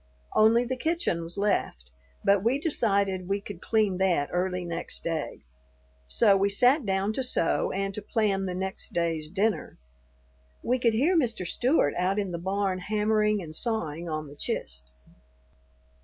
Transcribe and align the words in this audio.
Only 0.33 0.65
the 0.65 0.75
kitchen 0.77 1.21
was 1.21 1.37
left, 1.37 1.91
but 2.23 2.43
we 2.43 2.57
decided 2.57 3.29
we 3.29 3.39
could 3.39 3.61
clean 3.61 3.97
that 3.99 4.29
early 4.31 4.65
next 4.65 5.03
day; 5.03 5.43
so 6.07 6.35
we 6.35 6.49
sat 6.49 6.87
down 6.87 7.13
to 7.13 7.23
sew 7.23 7.69
and 7.71 7.93
to 7.93 8.01
plan 8.01 8.47
the 8.47 8.55
next 8.55 8.93
day's 8.93 9.29
dinner. 9.29 9.77
We 10.63 10.79
could 10.79 10.95
hear 10.95 11.15
Mr. 11.15 11.45
Stewart 11.45 11.93
out 11.99 12.17
in 12.17 12.31
the 12.31 12.39
barn 12.39 12.79
hammering 12.79 13.43
and 13.43 13.53
sawing 13.55 14.09
on 14.09 14.27
the 14.27 14.35
"chist." 14.35 14.91